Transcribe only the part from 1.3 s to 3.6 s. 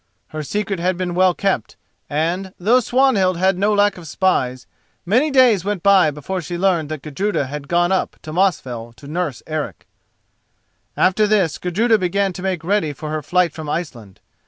kept, and, though Swanhild had